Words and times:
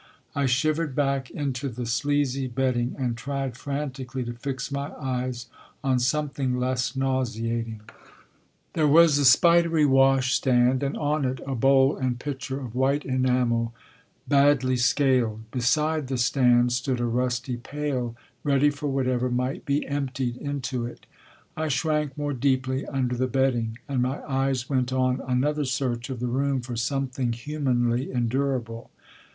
I 0.33 0.47
shivered 0.47 0.95
back 0.95 1.29
into 1.29 1.69
the 1.69 1.85
sleazy 1.85 2.47
bed 2.47 2.73
ding, 2.73 2.95
and 2.97 3.15
tried 3.15 3.55
frantically 3.55 4.23
to 4.23 4.33
fix 4.33 4.71
my 4.71 4.91
eyes 4.95 5.45
on 5.83 5.99
some 5.99 6.29
thing 6.29 6.57
less 6.57 6.95
nauseating. 6.95 7.51
1 7.53 7.57
Happy 7.61 7.71
Valley 7.83 7.93
There 8.73 8.87
was 8.87 9.19
a 9.19 9.25
spidery 9.25 9.85
washstand, 9.85 10.81
and 10.81 10.97
on 10.97 11.23
it 11.23 11.39
a 11.45 11.53
bowl 11.53 11.95
and 11.97 12.19
pitcher 12.19 12.59
of 12.59 12.73
white 12.73 13.05
enamel 13.05 13.75
badly 14.27 14.75
scaled. 14.75 15.41
Beside 15.51 16.07
the 16.07 16.17
stand 16.17 16.71
stood 16.73 16.99
a 16.99 17.05
rusty 17.05 17.57
pail, 17.57 18.15
ready 18.43 18.71
for 18.71 18.87
whatever 18.87 19.29
might 19.29 19.65
be 19.65 19.85
emptied 19.87 20.35
into 20.37 20.87
it. 20.87 21.05
I 21.55 21.67
shrank 21.67 22.17
more 22.17 22.33
deeply 22.33 22.87
under 22.87 23.13
the 23.15 23.27
bedding, 23.27 23.77
and 23.87 24.01
my 24.01 24.23
eyes 24.27 24.67
went 24.67 24.91
on 24.91 25.21
another 25.27 25.65
search 25.65 26.09
of 26.09 26.19
the 26.19 26.25
room 26.25 26.61
for 26.61 26.75
something 26.75 27.33
humanly 27.33 28.07
endura 28.07 28.63
ble. 28.65 28.89